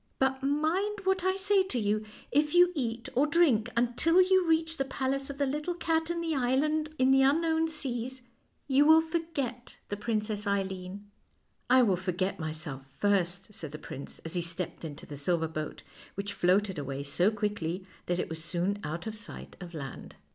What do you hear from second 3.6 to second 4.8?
until you reach